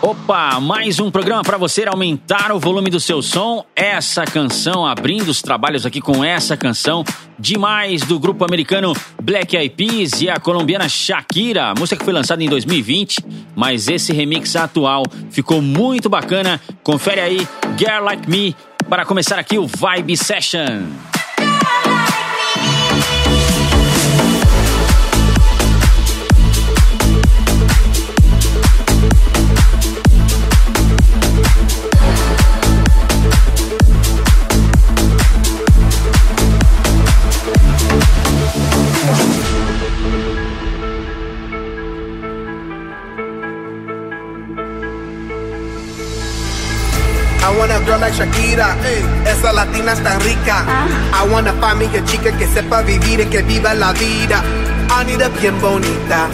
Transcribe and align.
Opa, 0.00 0.60
mais 0.60 1.00
um 1.00 1.10
programa 1.10 1.42
para 1.42 1.58
você 1.58 1.84
aumentar 1.84 2.52
o 2.52 2.60
volume 2.60 2.88
do 2.88 3.00
seu 3.00 3.20
som. 3.20 3.64
Essa 3.74 4.24
canção, 4.24 4.86
abrindo 4.86 5.28
os 5.28 5.42
trabalhos 5.42 5.84
aqui 5.84 6.00
com 6.00 6.22
essa 6.22 6.56
canção, 6.56 7.04
demais 7.36 8.02
do 8.02 8.16
grupo 8.16 8.44
americano 8.44 8.92
Black 9.20 9.56
Eyed 9.56 9.74
Peas 9.74 10.22
e 10.22 10.30
a 10.30 10.38
colombiana 10.38 10.88
Shakira, 10.88 11.74
música 11.76 11.96
que 11.96 12.04
foi 12.04 12.14
lançada 12.14 12.44
em 12.44 12.48
2020, 12.48 13.24
mas 13.56 13.88
esse 13.88 14.12
remix 14.12 14.54
atual 14.54 15.02
ficou 15.32 15.60
muito 15.60 16.08
bacana. 16.08 16.60
Confere 16.84 17.20
aí, 17.20 17.48
Girl 17.76 18.04
Like 18.04 18.30
Me, 18.30 18.54
para 18.88 19.04
começar 19.04 19.36
aqui 19.36 19.58
o 19.58 19.66
Vibe 19.66 20.16
Session. 20.16 20.86
I 47.98 48.10
want 48.10 48.14
a 48.14 48.20
girl 48.20 48.30
like 48.30 48.32
Shakira, 48.32 48.76
Hey. 48.82 49.02
esa 49.30 49.52
latina 49.52 49.92
es 49.92 50.02
tan 50.02 50.20
rica. 50.20 50.62
Ah. 50.66 51.22
I 51.24 51.28
wanna 51.32 51.52
find 51.60 51.78
me 51.80 51.86
a 51.86 52.04
chica 52.04 52.30
que 52.36 52.46
sepa 52.46 52.82
vivir 52.82 53.20
y 53.20 53.26
que 53.26 53.42
viva 53.42 53.74
la 53.74 53.92
vida. 53.92 54.42
I 54.90 55.04
need 55.04 55.20
a 55.20 55.28
bien 55.28 55.60
bonita, 55.60 56.28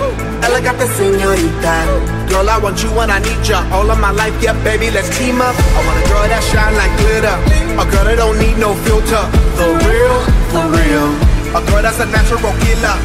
elegante 0.47 0.87
señorita. 0.97 1.85
Girl, 2.29 2.49
I 2.49 2.59
want 2.59 2.83
you 2.83 2.91
when 2.91 3.11
I 3.11 3.19
need 3.21 3.43
ya. 3.45 3.65
All 3.73 3.91
of 3.91 3.99
my 3.99 4.11
life, 4.13 4.35
yeah, 4.43 4.53
baby, 4.63 4.91
let's 4.91 5.09
team 5.19 5.41
up. 5.41 5.55
I 5.75 5.81
want 5.87 5.99
a 6.05 6.09
girl 6.09 6.29
that 6.29 6.43
shine 6.45 6.75
like 6.77 6.93
glitter, 6.99 7.37
a 7.81 7.85
girl 7.91 8.05
that 8.05 8.17
don't 8.19 8.39
need 8.39 8.59
no 8.59 8.75
filter. 8.85 9.25
The 9.57 9.67
real, 9.89 10.21
for 10.53 10.65
real. 10.69 11.09
A 11.57 11.61
girl 11.71 11.83
that's 11.83 11.99
a 12.01 12.07
natural 12.07 12.41
killer. 12.61 12.97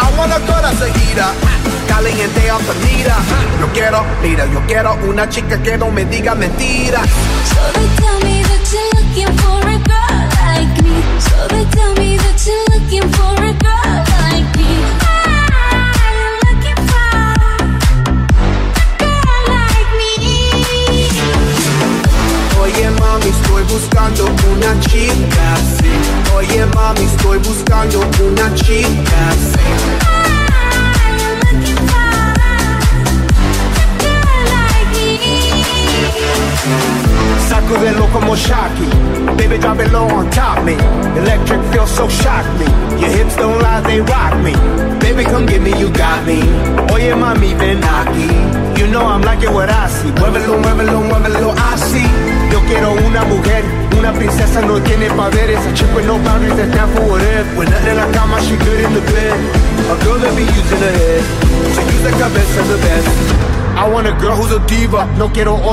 I 0.00 0.08
want 0.18 0.32
a 0.32 0.40
girl 0.46 0.60
that's 0.62 0.80
a 0.82 0.88
heater. 0.98 1.30
Caliente 1.90 2.48
altamira. 2.48 3.16
Yo 3.58 3.66
quiero, 3.72 4.04
mira, 4.22 4.46
yo 4.46 4.60
quiero 4.66 4.96
una 5.08 5.28
chica 5.28 5.60
que 5.60 5.76
no 5.76 5.90
me 5.90 6.04
diga 6.04 6.36
mentiras. 6.36 7.04
So 7.52 7.60
they 7.74 7.88
tell 7.96 8.18
me 8.22 8.42
that 8.44 8.62
you're 8.72 8.90
looking 8.94 9.36
for 9.38 9.60
a 9.66 9.78
girl 9.90 10.20
like 10.40 10.82
me. 10.84 11.02
So 11.18 11.48
they 11.48 11.64
tell 11.74 11.92
me 11.94 12.19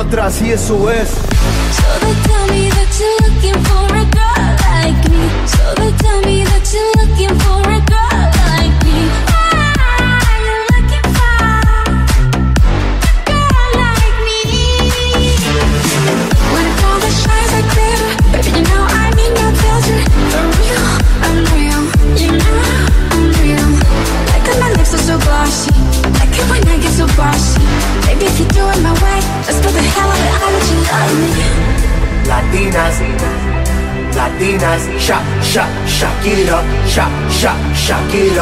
atrás 0.07 0.41
y 0.41 0.51
eso 0.51 0.89
es. 0.89 1.36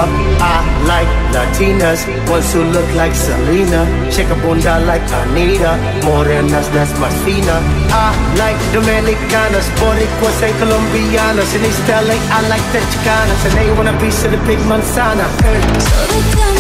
Up. 0.05 0.11
I 0.39 0.61
like 0.85 1.09
Latinas, 1.33 2.05
ones 2.29 2.53
who 2.53 2.61
look 2.63 2.87
like 2.93 3.15
Selena, 3.15 3.81
shake 4.11 4.29
a 4.29 4.35
bunda 4.35 4.79
like 4.85 5.01
Anitta, 5.09 5.73
morenas 6.05 6.69
más 7.01 7.13
fina. 7.25 7.57
I 7.89 8.13
like 8.37 8.59
Dominicanas, 8.73 9.67
Boricuas 9.79 10.43
and 10.43 10.55
Colombianas, 10.59 11.55
in 11.55 11.65
East 11.65 11.87
LA 11.89 12.17
I 12.37 12.47
like 12.53 12.65
the 12.71 12.81
Chicanas, 12.91 13.41
and 13.47 13.53
they 13.57 13.71
want 13.77 13.89
a 13.89 13.97
piece 13.99 14.23
of 14.25 14.31
the 14.31 14.37
big 14.45 14.59
manzana. 14.69 15.25
Hey. 15.41 16.54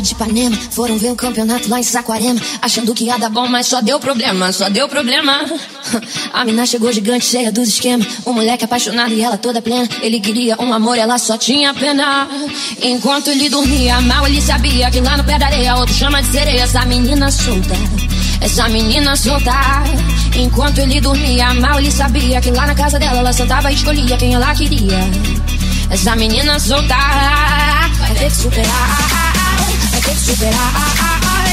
baile 0.00 0.02
de 0.02 0.12
Ipanema. 0.12 0.56
Foram 0.70 0.98
ver 0.98 1.08
o 1.08 1.12
um 1.12 1.16
campeonato 1.16 1.68
lá 1.68 1.78
em 1.78 1.82
Saquarema. 1.82 2.40
Achando 2.60 2.94
que 2.94 3.04
ia 3.04 3.18
dar 3.18 3.28
bom, 3.28 3.46
mas 3.46 3.66
só 3.66 3.80
deu 3.80 4.00
problema, 4.00 4.52
só 4.52 4.68
deu 4.68 4.88
problema. 4.88 5.40
A 6.32 6.44
mina 6.44 6.66
chegou 6.66 6.92
gigante, 6.92 7.26
cheia 7.26 7.52
dos 7.52 7.68
esquemas. 7.68 8.06
O 8.24 8.32
moleque 8.32 8.64
apaixonado 8.64 9.12
e 9.12 9.20
ela 9.20 9.36
toda 9.36 9.62
plena. 9.62 9.88
Ele 10.02 10.20
queria 10.20 10.56
um 10.60 10.72
amor, 10.72 10.98
ela 10.98 11.18
só 11.18 11.36
tinha 11.36 11.72
pena. 11.74 12.28
Enquanto 12.82 13.28
ele 13.28 13.48
dormia, 13.48 14.00
mal 14.00 14.26
ele 14.26 14.40
sabia 14.40 14.90
que 14.90 15.00
lá 15.00 15.16
no 15.16 15.24
pé 15.24 15.38
da 15.38 15.46
areia, 15.46 15.76
outro 15.76 15.94
chama 15.94 16.22
de 16.22 16.30
sereia. 16.30 16.62
Essa 16.62 16.84
menina 16.84 17.30
solta, 17.30 17.74
essa 18.40 18.68
menina 18.68 19.16
solta. 19.16 19.52
Enquanto 20.36 20.78
ele 20.78 21.00
dormia, 21.00 21.52
mal 21.54 21.78
ele 21.78 21.90
sabia 21.90 22.40
que 22.40 22.50
lá 22.50 22.66
na 22.66 22.74
casa 22.74 22.98
dela, 22.98 23.18
ela 23.18 23.32
sentava 23.32 23.70
e 23.70 23.74
escolhia 23.74 24.16
quem 24.16 24.34
ela 24.34 24.54
queria. 24.54 24.98
Essa 25.90 26.14
menina 26.14 26.58
solta, 26.58 26.94
vai 26.94 28.14
ter 28.14 28.30
que 28.30 28.36
superar. 28.36 29.19
superar 30.30 30.72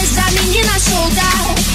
Essa 0.01 0.31
menina 0.31 0.79
solta 0.79 1.66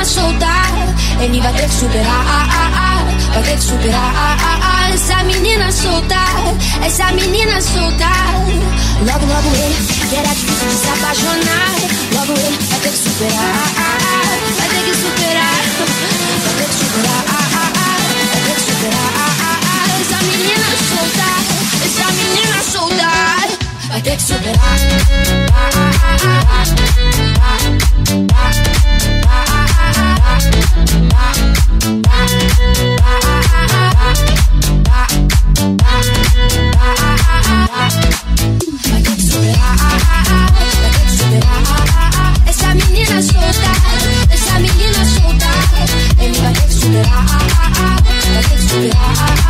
a 0.00 0.04
soltar. 0.04 0.70
Ele 1.20 1.40
vai 1.40 1.52
ter 1.52 1.68
que 1.68 1.74
superar, 1.74 3.06
vai 3.34 3.42
ter 3.42 3.56
que 3.56 3.62
superar. 3.62 4.90
Essa 4.94 5.22
menina 5.24 5.70
soltar, 5.70 6.34
essa 6.82 7.12
menina 7.12 7.60
soltar. 7.60 8.34
Logo, 9.00 9.26
logo 9.26 9.48
ele, 9.56 9.76
que 10.08 10.16
era 10.16 10.28
difícil 10.28 10.68
de 10.68 10.74
se 10.74 10.88
apaixonar. 10.88 11.74
Logo 12.14 12.32
ele 12.32 12.58
vai 12.70 12.80
ter 12.80 12.90
que 12.90 12.96
superar, 12.96 13.68
vai 14.56 14.68
ter 14.68 14.84
que 14.84 14.94
superar, 14.96 15.60
vai 16.44 16.54
ter 16.56 16.64
que 16.64 16.74
superar, 16.80 17.24
vai 18.30 18.40
ter 18.46 18.54
que 18.54 18.60
superar. 18.60 19.30
Essa 20.00 20.18
menina 20.24 20.68
soltar, 20.88 21.40
essa 21.84 22.06
menina 22.12 22.58
soltar. 22.72 23.48
Vai 23.90 24.00
ter 24.00 24.16
que 24.16 24.22
superar. 24.22 24.78
Essa 44.30 44.58
menina 44.58 45.04
solta, 45.04 45.46
ele 46.18 46.40
vai 46.40 46.52
ter 46.52 46.66
que 46.66 46.72
superar, 46.72 47.26
vai 48.32 48.42
ter 48.42 48.56
que 48.56 48.62
superar. 48.62 49.49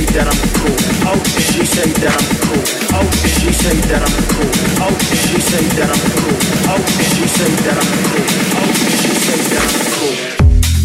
say 0.00 0.08
that 0.16 0.32
I'm 0.32 0.40
cool. 0.56 0.72
Oh, 1.04 1.20
she 1.52 1.60
say 1.66 1.90
that 2.00 2.14
I'm 2.16 2.24
cool? 2.40 2.64
Oh, 2.96 3.04
she 3.20 3.52
say 3.52 3.76
that 3.88 4.00
I'm 4.00 4.16
cool? 4.32 4.48
Oh, 4.80 4.96
she 5.12 5.36
say 5.40 5.64
that 5.76 5.90
I'm 5.92 6.00
cool? 6.16 6.36
Oh, 6.72 6.80
she 7.12 7.26
say 7.28 7.52
that 7.64 7.76
I'm 7.76 7.90
cool? 8.08 8.24
Oh, 8.56 8.64
she 8.80 9.12
say 9.20 9.40
that 9.52 9.68
I'm 9.68 9.76
cool? 9.92 10.16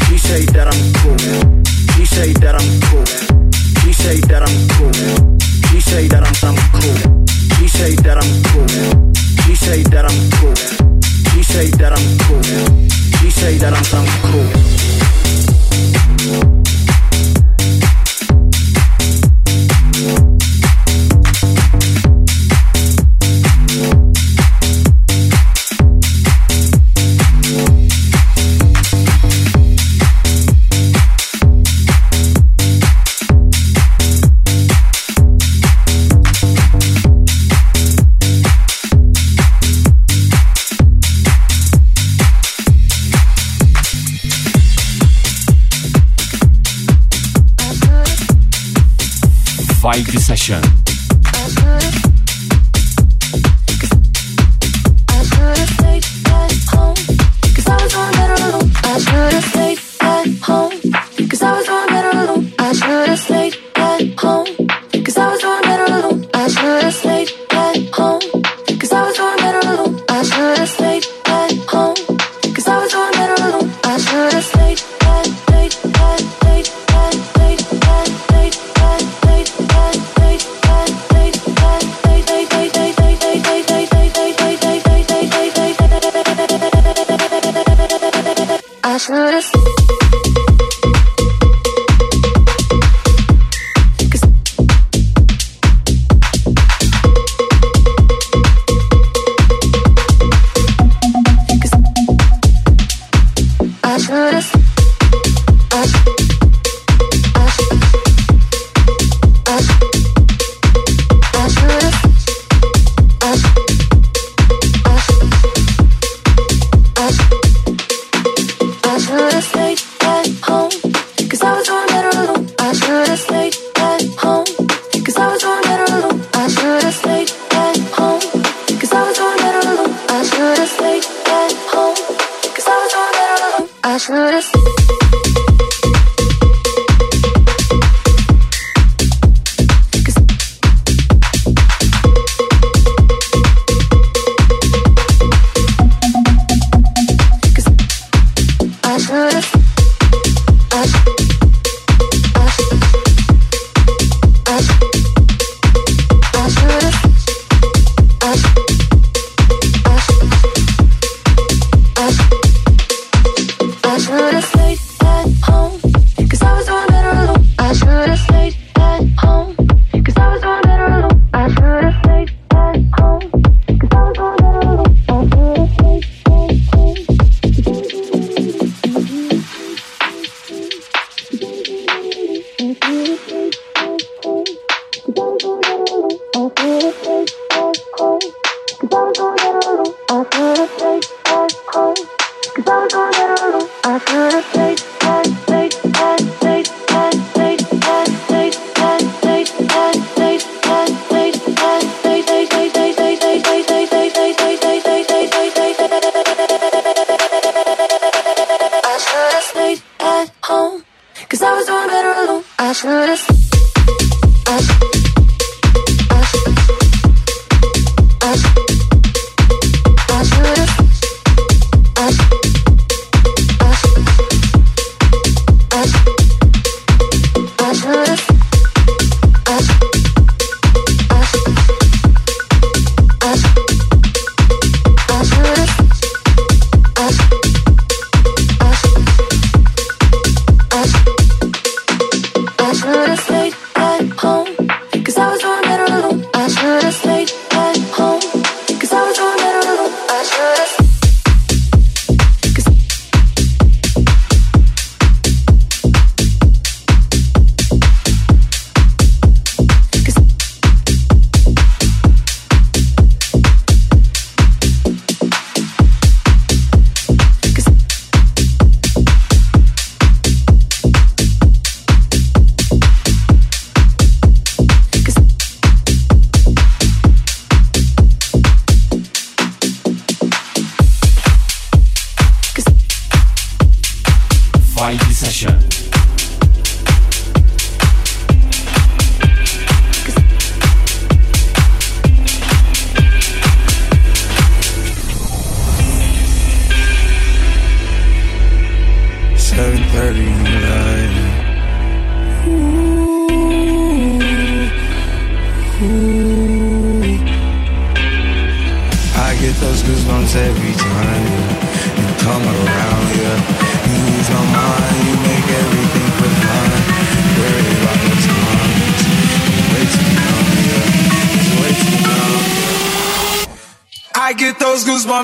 She 0.07 0.15
say 0.17 0.43
that 0.51 0.67
I'm 0.67 0.81
cool. 0.99 1.15
She 1.95 2.03
say 2.05 2.33
that 2.43 2.55
I'm 2.59 2.69
cool. 2.87 3.05
She 3.79 3.91
say 3.93 4.19
that 4.27 4.43
I'm 4.43 4.67
cool. 4.75 4.91
She 5.71 5.79
say 5.79 6.07
that 6.07 6.23
I'm 6.23 6.35
I'm 6.43 6.57
cool. 6.75 6.97
She 7.55 7.67
say 7.67 7.95
that 7.95 8.17
I'm 8.19 8.43
cool. 8.51 8.67
She 9.45 9.55
say 9.55 9.83
that 9.83 10.05
I'm 10.11 10.29
cool. 10.35 10.55
She 11.31 11.41
say 11.43 11.69
that 11.79 11.93
I'm 11.95 12.17
cool. 12.27 12.43
She 13.21 13.29
say 13.31 13.55
that 13.59 13.71
I'm 13.71 13.85
I'm 13.95 14.07
cool. 14.31 14.49
Vibe 50.15 50.21
Session. 50.21 50.94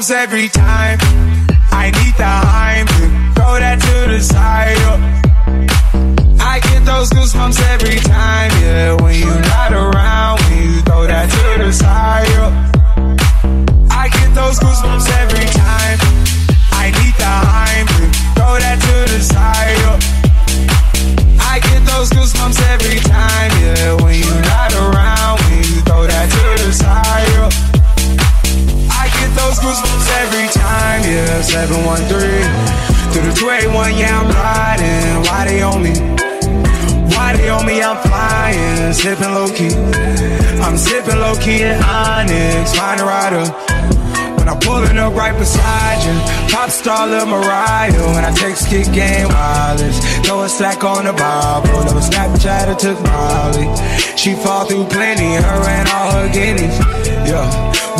Every 0.09 0.49
time. 0.49 0.60
On. 51.31 51.63
Pull 51.63 51.87
up 51.87 51.95
a 51.95 52.03
Snapchat 52.03 52.67
or 52.67 52.75
took 52.75 52.99
Molly. 53.07 53.67
She 54.17 54.35
fall 54.35 54.65
through 54.65 54.85
plenty, 54.91 55.39
her 55.39 55.61
and 55.67 55.87
all 55.89 56.11
her 56.11 56.27
guineas. 56.27 56.75
Yeah, 57.25 57.47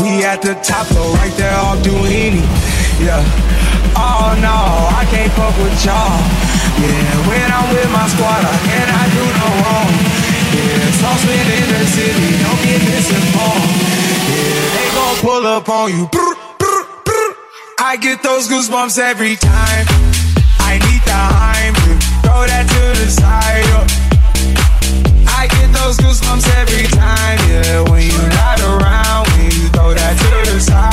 we 0.01 0.23
at 0.23 0.41
the 0.41 0.55
top 0.59 0.87
though, 0.91 1.13
right 1.19 1.33
there 1.39 1.55
off 1.55 1.79
Duini. 1.79 2.43
Yeah, 2.99 3.23
oh 3.95 4.35
no, 4.43 4.57
I 4.99 5.03
can't 5.09 5.31
fuck 5.33 5.55
with 5.63 5.77
y'all. 5.85 6.19
Yeah, 6.77 7.27
when 7.29 7.47
I'm 7.57 7.67
with 7.73 7.89
my 7.91 8.05
squad, 8.13 8.41
I 8.43 8.57
cannot 8.67 9.07
do 9.15 9.25
no 9.41 9.49
wrong. 9.61 9.91
Yeah, 10.51 10.99
saucepan 10.99 11.47
in 11.57 11.67
the 11.73 11.83
city, 11.95 12.29
don't 12.43 12.61
get 12.65 12.81
misinformed. 12.85 13.71
Yeah, 14.29 14.67
they 14.75 14.87
gon' 14.93 15.17
pull 15.25 15.45
up 15.47 15.69
on 15.69 15.87
you. 15.95 16.09
I 17.83 17.97
get 17.97 18.21
those 18.21 18.47
goosebumps 18.47 18.99
every 18.99 19.35
time. 19.35 19.85
I 20.61 20.77
need 20.85 21.01
the 21.01 21.17
Heimlich, 21.41 21.90
throw 22.31 22.47
that 22.47 22.63
to 22.63 22.83
the 22.99 23.09
side. 23.11 23.67
I 25.27 25.47
get 25.47 25.67
those 25.75 25.97
goosebumps 25.97 26.47
every 26.61 26.87
time, 26.87 27.39
yeah. 27.49 27.83
When 27.91 28.07
you're 28.07 28.33
not 28.39 28.59
around, 28.61 29.27
when 29.35 29.51
you 29.51 29.67
throw 29.75 29.93
that 29.93 30.15
to 30.15 30.51
the 30.51 30.59
side. 30.59 30.91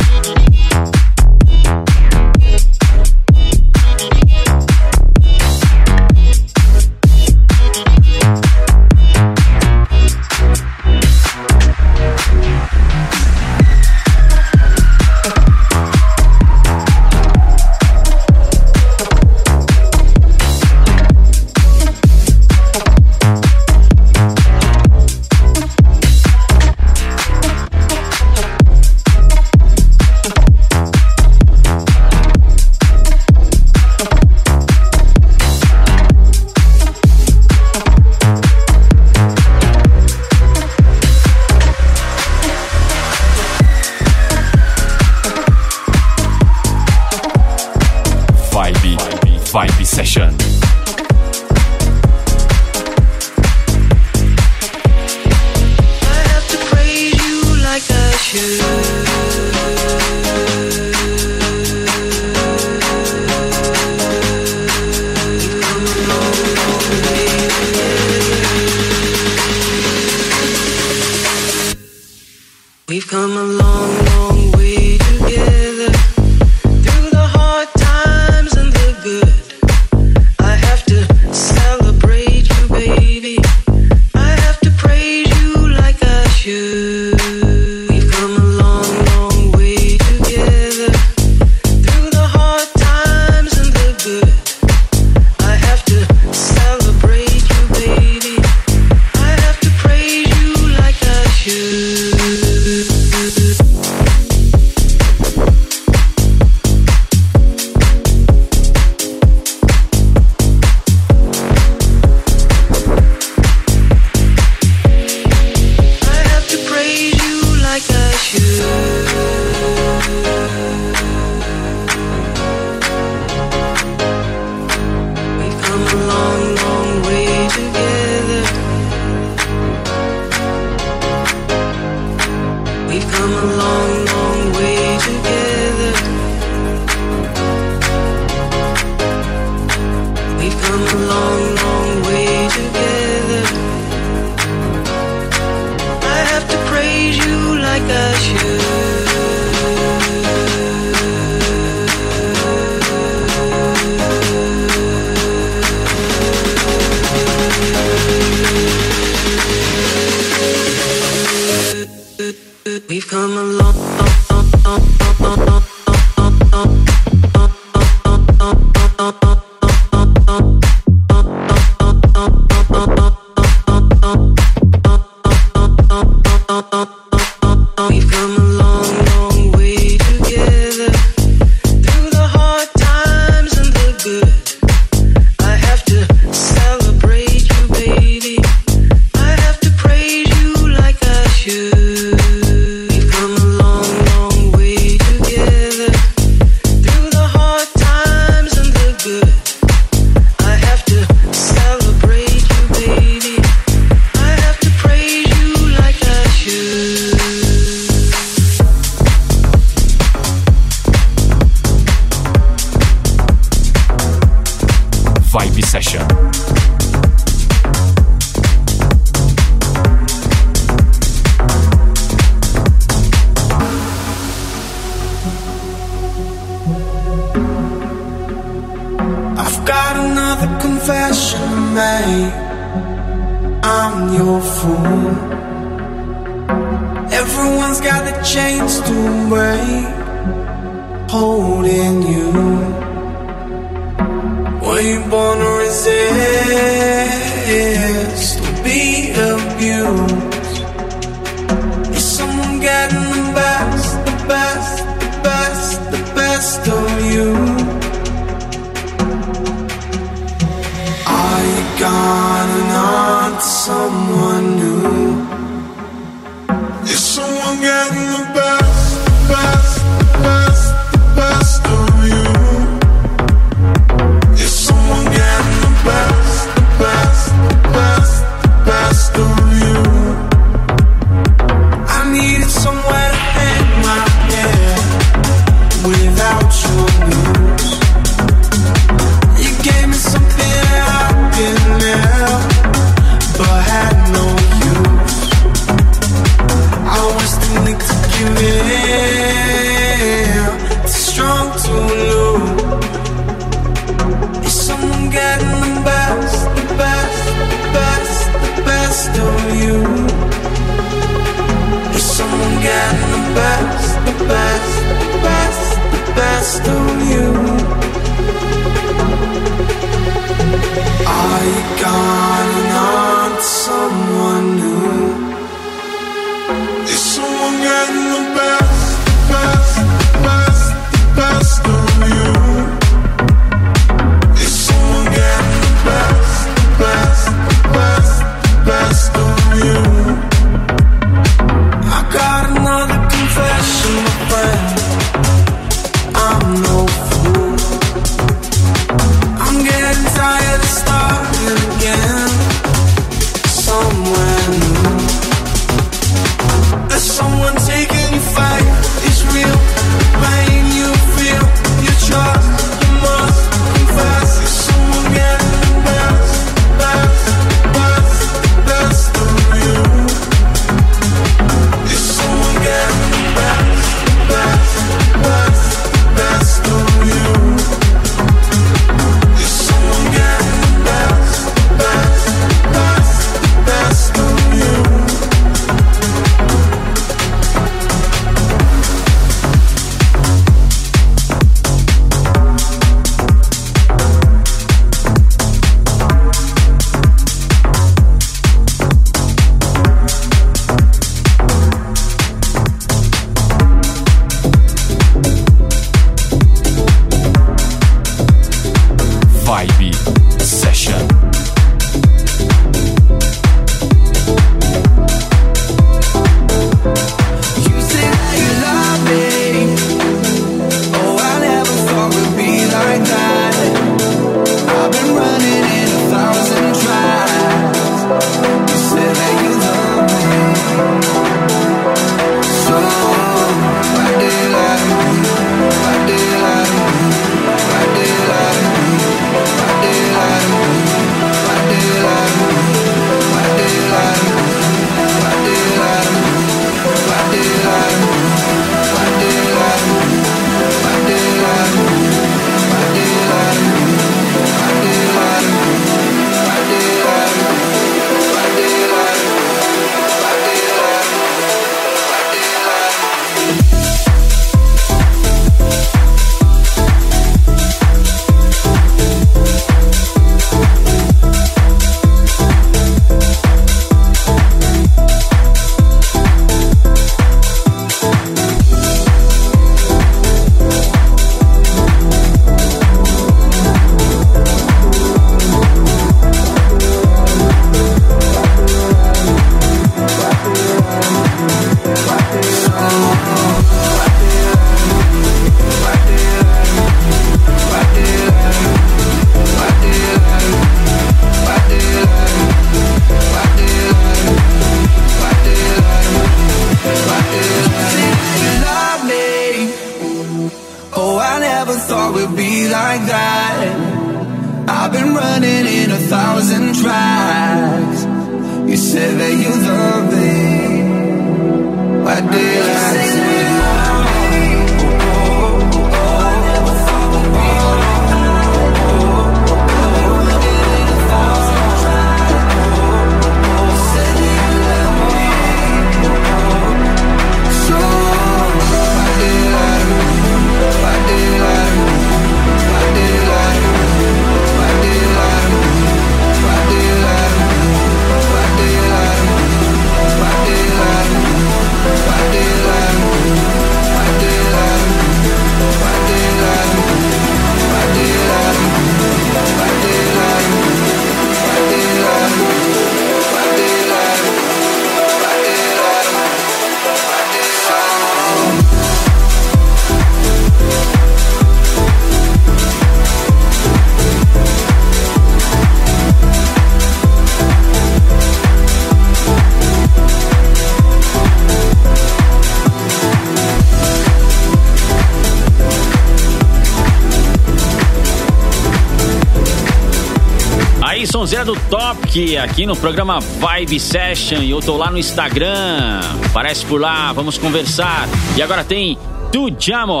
Sonzeira 591.28 591.44
do 591.44 591.54
Topic, 591.68 592.38
aqui 592.38 592.64
no 592.64 592.74
programa 592.74 593.20
Vibe 593.20 593.78
Session. 593.78 594.38
E 594.38 594.50
eu 594.50 594.60
tô 594.60 594.78
lá 594.78 594.90
no 594.90 594.96
Instagram. 594.96 596.00
Aparece 596.24 596.64
por 596.64 596.80
lá, 596.80 597.12
vamos 597.12 597.36
conversar. 597.36 598.08
E 598.34 598.40
agora 598.40 598.64
tem 598.64 598.96
Tu 599.30 599.50
Jamo. 599.58 600.00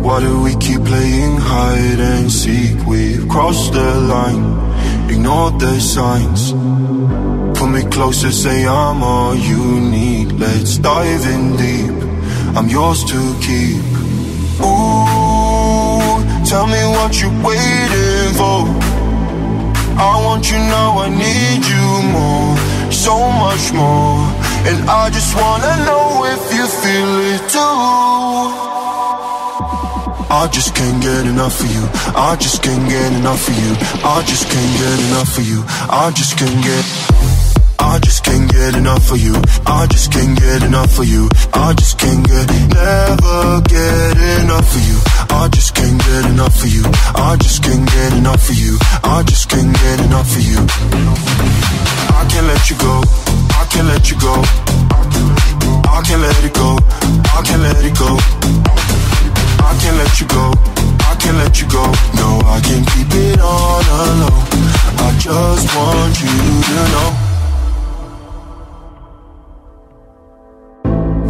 Why 0.00 0.20
do 0.20 0.42
we 0.42 0.56
keep 0.56 0.82
playing 0.82 1.36
hide 1.36 2.00
and 2.00 2.30
seek? 2.30 2.74
We've 2.86 3.28
crossed 3.28 3.74
the 3.74 3.80
line, 3.80 4.56
ignored 5.10 5.58
the 5.58 5.78
signs. 5.78 6.54
Pull 7.58 7.68
me 7.68 7.82
closer, 7.90 8.32
say 8.32 8.64
I'm 8.64 9.02
all 9.02 9.36
you 9.36 9.58
need. 9.58 10.32
Let's 10.40 10.78
dive 10.78 11.26
in 11.34 11.56
deep. 11.58 12.56
I'm 12.56 12.70
yours 12.70 13.04
to 13.04 13.36
keep. 13.42 13.84
Ooh, 14.64 16.24
tell 16.46 16.66
me 16.66 16.82
what 16.96 17.20
you're 17.20 17.30
waiting 17.42 18.34
for. 18.38 18.89
I 19.98 20.22
want 20.24 20.50
you 20.50 20.58
now, 20.58 20.98
I 20.98 21.08
need 21.08 21.64
you 21.72 21.86
more, 22.14 22.56
so 22.92 23.16
much 23.44 23.72
more. 23.72 24.20
And 24.68 24.88
I 24.88 25.10
just 25.10 25.34
wanna 25.34 25.74
know 25.86 26.24
if 26.34 26.42
you 26.54 26.66
feel 26.82 27.12
it 27.34 27.42
too. 27.50 28.70
I 30.32 30.46
just 30.52 30.74
can't 30.74 31.02
get 31.02 31.26
enough 31.26 31.60
of 31.60 31.70
you. 31.74 31.84
I 32.14 32.36
just 32.36 32.62
can't 32.62 32.88
get 32.88 33.12
enough 33.14 33.48
of 33.48 33.56
you. 33.58 33.72
I 34.04 34.22
just 34.24 34.48
can't 34.48 34.78
get 34.78 34.98
enough 35.08 35.36
of 35.36 35.44
you. 35.44 35.64
I 35.90 36.12
just 36.14 36.38
can't 36.38 36.62
get. 36.62 37.49
I 37.80 37.98
just 37.98 38.24
can't 38.24 38.50
get 38.50 38.76
enough 38.76 39.10
of 39.10 39.18
you. 39.18 39.34
I 39.66 39.86
just 39.86 40.12
can't 40.12 40.38
get 40.38 40.62
enough 40.62 40.98
of 40.98 41.06
you. 41.06 41.28
I 41.54 41.72
just 41.72 41.98
can't 41.98 42.22
get, 42.26 42.46
never 42.68 43.60
get 43.66 44.16
enough 44.44 44.68
of 44.76 44.82
you. 44.84 44.98
I 45.30 45.48
just 45.48 45.74
can't 45.74 45.98
get 45.98 46.24
enough 46.26 46.62
of 46.62 46.68
you. 46.68 46.84
I 47.16 47.36
just 47.40 47.62
can't 47.62 47.86
get 47.88 48.12
enough 48.12 48.48
of 48.48 48.56
you. 48.56 48.78
I 49.02 49.22
just 49.24 49.48
can't 49.48 49.72
get 49.72 50.00
enough 50.00 50.36
of 50.36 50.42
you. 50.42 50.60
I 52.20 52.28
can't 52.28 52.46
let 52.46 52.68
you 52.68 52.76
go. 52.76 53.00
I 53.56 53.64
can't 53.72 53.88
let 53.88 54.10
you 54.10 54.16
go. 54.20 54.34
I 55.88 56.02
can't 56.04 56.20
let 56.20 56.44
it 56.44 56.54
go. 56.54 56.76
I 57.32 57.40
can't 57.42 57.62
let 57.62 57.80
it 57.84 57.96
go. 57.96 58.12
I 59.64 59.72
can't 59.80 59.96
let 59.96 60.20
you 60.20 60.26
go. 60.28 60.52
I 61.08 61.14
can't 61.16 61.36
let 61.38 61.60
you 61.60 61.66
go. 61.68 61.84
No, 62.20 62.28
I 62.44 62.60
can't 62.60 62.86
keep 62.92 63.08
it 63.08 63.40
on 63.40 63.84
alone. 63.88 64.44
I 65.00 65.16
just 65.18 65.66
want 65.74 66.20
you 66.20 66.28
to 66.28 66.92
know. 66.92 67.29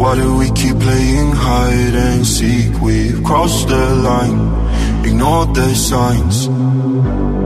Why 0.00 0.14
do 0.14 0.34
we 0.38 0.50
keep 0.52 0.78
playing 0.80 1.32
hide 1.32 1.94
and 1.94 2.26
seek? 2.26 2.72
We've 2.80 3.22
crossed 3.22 3.68
the 3.68 3.94
line, 3.96 4.40
ignored 5.04 5.54
the 5.54 5.74
signs. 5.74 6.48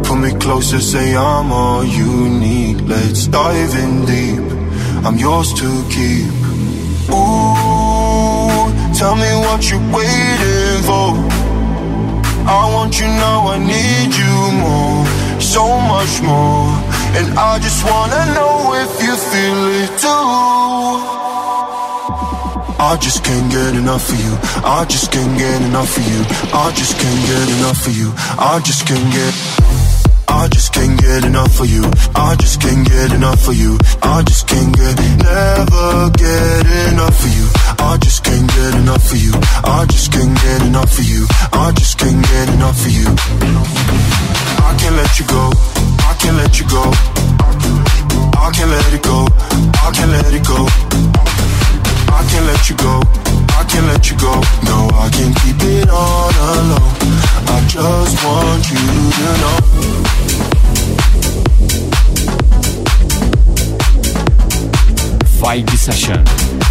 Pull 0.06 0.18
me 0.18 0.30
closer, 0.38 0.78
say 0.78 1.16
I'm 1.16 1.50
all 1.50 1.82
you 1.84 2.28
need. 2.28 2.82
Let's 2.82 3.26
dive 3.26 3.74
in 3.74 4.06
deep. 4.06 4.46
I'm 5.04 5.18
yours 5.18 5.52
to 5.54 5.68
keep. 5.90 6.30
Ooh, 7.10 8.70
tell 9.00 9.16
me 9.16 9.30
what 9.44 9.60
you're 9.68 9.88
waiting 9.90 10.78
for. 10.86 11.10
I 12.46 12.70
want 12.72 13.00
you 13.00 13.08
now, 13.08 13.48
I 13.48 13.58
need 13.58 14.14
you 14.22 14.34
more, 14.62 15.40
so 15.40 15.64
much 15.92 16.22
more. 16.22 16.70
And 17.18 17.36
I 17.36 17.58
just 17.58 17.82
wanna 17.84 18.22
know 18.36 18.74
if 18.84 18.92
you 19.02 19.16
feel 19.16 19.60
it 19.82 19.98
too. 19.98 21.23
I 22.78 22.96
just 22.96 23.24
can't 23.24 23.50
get 23.50 23.74
enough 23.74 24.08
of 24.10 24.18
you. 24.18 24.34
I 24.64 24.84
just 24.88 25.12
can't 25.12 25.38
get 25.38 25.62
enough 25.62 25.96
of 25.96 26.06
you. 26.06 26.20
I 26.52 26.72
just 26.74 26.98
can't 26.98 27.20
get 27.26 27.48
enough 27.58 27.86
of 27.86 27.96
you. 27.96 28.12
I 28.38 28.60
just 28.64 28.86
can't 28.86 29.12
get. 29.12 29.34
I 30.28 30.48
just 30.48 30.72
can't 30.72 31.00
get 31.00 31.24
enough 31.24 31.60
of 31.60 31.66
you. 31.70 31.84
I 32.16 32.34
just 32.36 32.60
can't 32.60 32.86
get 32.86 33.12
enough 33.12 33.46
of 33.46 33.54
you. 33.54 33.78
I 34.02 34.22
just 34.22 34.48
can't 34.48 34.74
get, 34.74 34.98
never 35.22 36.10
get 36.18 36.66
enough 36.92 37.22
of 37.22 37.30
you. 37.36 37.46
I 37.78 37.96
just 38.02 38.24
can't 38.24 38.48
get 38.48 38.74
enough 38.74 39.12
of 39.12 39.18
you. 39.18 39.32
I 39.62 39.86
just 39.86 40.10
can't 40.12 40.34
get 40.34 40.62
enough 40.66 40.98
of 40.98 41.04
you. 41.04 41.26
I 41.52 41.72
just 41.72 41.98
can't 41.98 42.20
get 42.26 42.48
enough 42.50 42.84
of 42.84 42.90
you. 42.90 43.06
I 44.66 44.74
can't 44.78 44.96
let 44.96 45.18
you 45.18 45.26
go. 45.26 45.52
I 46.02 46.14
can't 46.18 46.36
let 46.36 46.58
you 46.58 46.66
go. 46.66 46.82
I 48.42 48.50
can't 48.52 48.70
let 48.70 48.92
it 48.92 49.02
go. 49.02 49.26
I 49.86 49.90
can't 49.94 50.10
let 50.10 50.34
it 50.34 50.44
go. 50.46 51.13
I 52.24 52.26
can't 52.30 52.46
let 52.46 52.70
you 52.70 52.76
go. 52.76 53.02
I 53.58 53.64
can't 53.68 53.86
let 53.86 54.10
you 54.10 54.16
go. 54.16 54.32
No, 54.64 54.88
I 54.94 55.10
can't 55.12 55.36
keep 55.42 55.60
it 55.60 55.90
on 55.90 56.34
alone. 56.56 56.80
I 57.46 57.60
just 57.68 58.24
want 58.24 58.70
you 58.70 58.78
to 59.12 59.28
know. 59.42 59.58
Vibe 65.38 65.70
Session. 65.76 66.63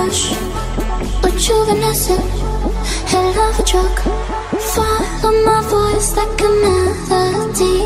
rush 0.00 0.32
A 1.26 1.30
juvenescent 1.44 2.24
Head 3.10 3.36
of 3.44 3.60
a 3.60 3.64
truck 3.70 3.96
Follow 4.74 5.32
my 5.46 5.60
voice 5.74 6.16
like 6.16 6.40
a 6.48 6.50
melody. 6.64 7.78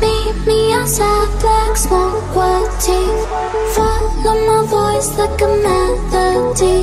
Meet 0.00 0.36
me 0.46 0.72
outside 0.72 1.30
black 1.40 1.76
smoke 1.76 2.36
What 2.36 2.68
teeth 2.84 3.22
Follow 3.74 4.36
my 4.48 4.60
voice 4.76 5.10
like 5.18 5.40
a 5.40 5.50
melody. 5.66 6.80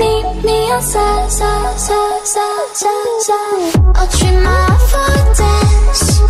Meet 0.00 0.44
me 0.44 0.70
outside, 0.70 1.24
outside, 1.24 1.66
outside, 1.66 2.12
outside, 2.20 2.90
outside. 3.08 3.96
I'll 3.96 4.08
treat 4.16 4.38
my 4.46 4.66
for 4.90 5.12
dance 5.38 6.29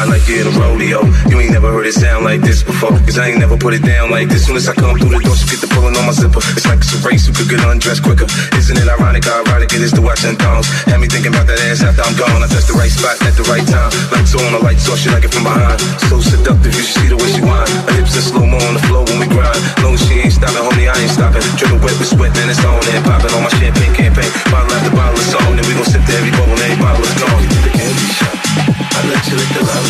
ride 0.00 0.08
like 0.08 0.24
you're 0.28 0.40
in 0.40 0.48
a 0.48 0.54
rodeo. 0.56 1.04
You 1.28 1.40
ain't 1.40 1.52
never 1.52 1.72
heard 1.72 1.86
it 1.86 1.94
sound 1.94 2.24
like 2.24 2.40
this 2.40 2.62
before. 2.62 2.96
Cause 3.04 3.18
I 3.18 3.28
ain't 3.28 3.40
never 3.40 3.56
put 3.56 3.74
it 3.74 3.82
down 3.82 4.10
like 4.10 4.28
this. 4.28 4.46
Soon 4.46 4.56
as 4.56 4.68
I 4.68 4.74
come 4.74 4.96
through 4.96 5.12
the 5.12 5.20
door, 5.20 5.36
she 5.36 5.46
get 5.48 5.60
the 5.60 5.68
pulling 5.68 5.96
on 5.96 6.06
my 6.06 6.12
zipper. 6.12 6.40
It's 6.56 6.66
like 6.66 6.80
it's 6.80 6.92
a 6.96 7.00
race 7.04 7.26
who 7.26 7.32
could 7.32 7.48
get 7.48 7.60
undressed 7.60 8.02
quicker. 8.02 8.26
Isn't 8.56 8.76
it 8.76 8.88
ironic 8.88 9.24
how 9.24 9.44
ironic 9.44 9.72
it 9.72 9.82
is 9.82 9.92
to 9.98 10.02
watch 10.02 10.22
them 10.24 10.36
thongs? 10.36 10.68
Had 10.88 11.00
me 11.00 11.08
thinking 11.08 11.32
about 11.32 11.46
that 11.48 11.60
ass 11.68 11.84
after 11.84 12.02
I'm 12.02 12.16
gone. 12.16 12.40
I 12.40 12.48
touched 12.48 12.68
the 12.72 12.76
right 12.76 12.92
spot 12.92 13.20
at 13.24 13.34
the 13.36 13.44
right 13.52 13.64
time. 13.66 13.90
Lights 14.12 14.32
on, 14.32 14.48
the 14.52 14.60
lights 14.64 14.88
off, 14.88 14.98
she 14.98 15.10
like 15.12 15.24
it 15.24 15.32
from 15.32 15.44
behind. 15.44 15.80
So 16.08 16.20
seductive, 16.20 16.72
you 16.72 16.84
should 16.84 16.98
see 17.04 17.08
the 17.12 17.18
way 17.20 17.28
she 17.28 17.42
whine. 17.44 17.68
Her 17.88 17.94
hips 18.00 18.16
in 18.16 18.24
slow 18.24 18.46
mo 18.46 18.56
on 18.56 18.74
the 18.80 18.84
floor 18.88 19.04
when 19.04 19.20
we 19.20 19.28
grind. 19.28 19.58
Long 19.84 19.94
as 19.94 20.02
she 20.06 20.22
ain't 20.24 20.32
stopping, 20.32 20.64
homie, 20.64 20.88
I 20.88 20.96
ain't 20.96 21.12
stopping. 21.12 21.44
Dripping 21.60 21.82
wet 21.84 21.96
with 22.00 22.08
sweat, 22.08 22.32
man, 22.38 22.48
it's 22.48 22.62
on 22.64 22.80
and 22.80 23.04
popping 23.04 23.32
on 23.36 23.44
my 23.44 23.52
champagne 23.60 23.92
campaign. 23.92 24.30
Bottle 24.48 24.72
after 24.72 24.92
bottle 24.96 25.18
of 25.18 25.26
song, 25.28 25.52
and 25.58 25.66
we 25.68 25.76
gon' 25.76 25.84
sip 25.84 26.02
to 26.08 26.12
every 26.16 26.32
bubble, 26.32 26.56
every 26.56 26.78
bottle 26.80 27.04
is 27.04 27.14
gone. 27.20 27.44
I 29.00 29.00
let 29.08 29.22
you 29.28 29.36
lick 29.36 29.50
the 29.52 29.62
lollipop. 29.64 29.89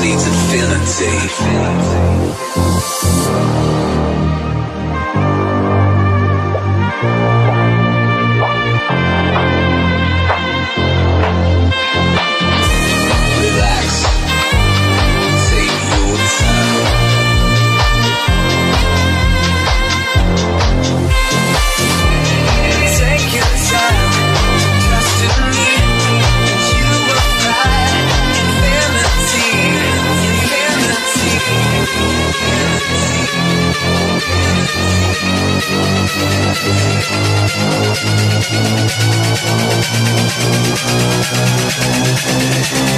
needs 0.00 0.26
infinity. 0.26 1.14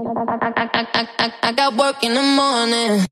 I 0.06 1.52
got 1.56 1.76
work 1.76 2.02
in 2.04 2.14
the 2.14 2.22
morning. 2.22 3.06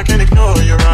I 0.00 0.02
can't 0.02 0.22
ignore 0.22 0.56
your 0.62 0.80
eyes. 0.80 0.89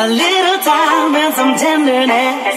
A 0.00 0.06
little 0.06 0.58
time 0.62 1.12
and 1.16 1.34
some 1.34 1.56
tenderness. 1.56 2.56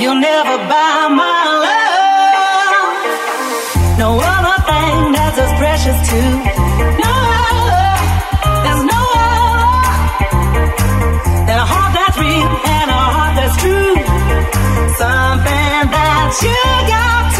You'll 0.00 0.14
never 0.18 0.56
buy 0.72 1.08
my 1.12 1.44
love. 1.66 2.88
No 3.98 4.18
other 4.18 4.56
thing 4.70 5.12
that's 5.12 5.38
as 5.44 5.52
precious 5.58 5.98
to. 6.08 6.20
No 7.04 7.14
other. 7.52 7.88
There's 8.64 8.84
no 8.94 9.02
other. 9.28 9.92
Than 11.48 11.58
a 11.58 11.66
heart 11.72 11.92
that's 11.92 12.16
real 12.16 12.48
and 12.76 12.88
a 12.96 13.00
heart 13.12 13.34
that's 13.36 13.56
true. 13.60 13.94
Something 14.96 15.90
that 15.92 16.30
you 16.40 16.56
got. 16.88 17.37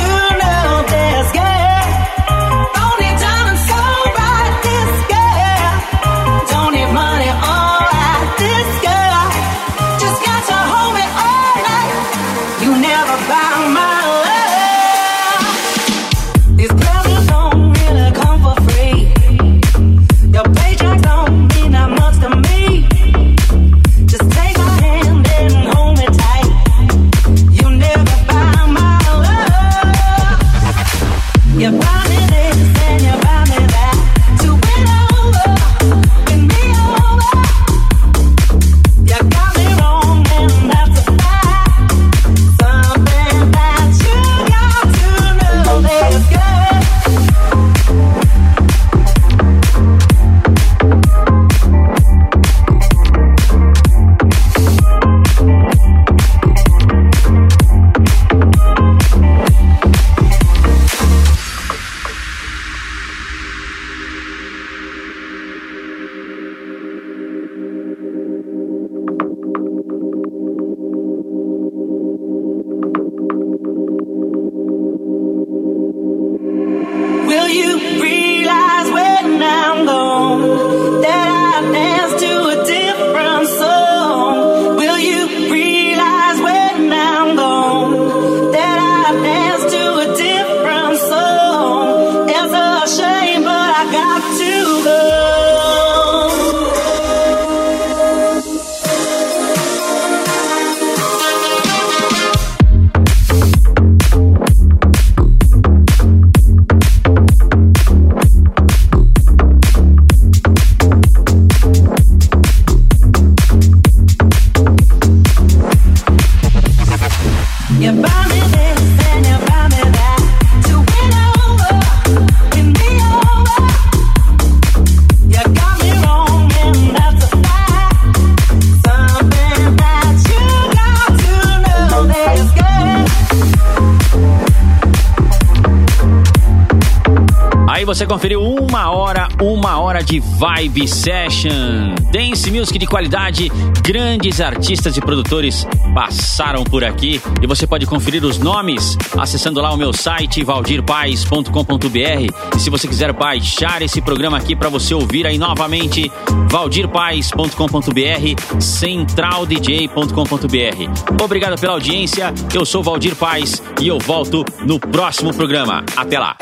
Vibe 140.20 140.86
Session. 140.86 141.94
Dance 142.10 142.50
Music 142.50 142.78
de 142.78 142.86
qualidade, 142.86 143.50
grandes 143.82 144.40
artistas 144.40 144.96
e 144.96 145.00
produtores 145.00 145.66
passaram 145.94 146.64
por 146.64 146.82
aqui 146.84 147.20
e 147.42 147.46
você 147.46 147.66
pode 147.66 147.84
conferir 147.86 148.24
os 148.24 148.38
nomes 148.38 148.96
acessando 149.16 149.60
lá 149.60 149.72
o 149.72 149.76
meu 149.76 149.92
site 149.92 150.44
valdirpaes.com.br 150.44 152.56
e 152.56 152.58
se 152.58 152.70
você 152.70 152.88
quiser 152.88 153.12
baixar 153.12 153.82
esse 153.82 154.00
programa 154.00 154.38
aqui 154.38 154.56
para 154.56 154.68
você 154.68 154.94
ouvir 154.94 155.26
aí 155.26 155.38
novamente, 155.38 156.10
valdirpaes.com.br, 156.50 158.60
centraldj.com.br. 158.60 161.22
Obrigado 161.22 161.60
pela 161.60 161.74
audiência, 161.74 162.32
eu 162.54 162.64
sou 162.64 162.82
Valdir 162.82 163.14
Paes 163.14 163.62
e 163.80 163.88
eu 163.88 163.98
volto 163.98 164.44
no 164.64 164.80
próximo 164.80 165.34
programa. 165.34 165.84
Até 165.96 166.18
lá! 166.18 166.36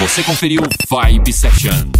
Você 0.00 0.22
conferiu 0.22 0.62
Vibe 0.88 1.30
Session. 1.30 1.99